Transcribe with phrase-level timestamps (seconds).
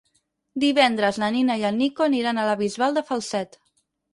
[0.63, 3.63] Divendres na Nina i en Nico aniran a la Bisbal de Falset.